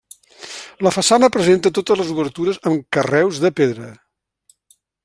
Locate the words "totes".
1.79-2.01